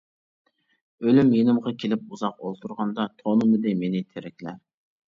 ئۆلۈم 1.03 1.29
يېنىمغا 1.39 1.75
كېلىپ 1.85 2.09
ئۇزاق 2.17 2.43
ئولتۇرغاندا 2.49 3.09
تونۇمىدى 3.23 3.79
مېنى 3.85 4.07
تىرىكلەر! 4.13 4.61